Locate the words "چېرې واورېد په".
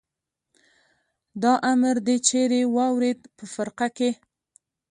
2.27-3.43